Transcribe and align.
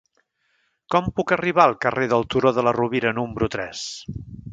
Com 0.95 1.09
puc 1.19 1.33
arribar 1.35 1.65
al 1.69 1.75
carrer 1.85 2.07
del 2.13 2.25
Turó 2.35 2.53
de 2.59 2.63
la 2.69 2.73
Rovira 2.79 3.13
número 3.19 3.51
tres? 3.57 3.85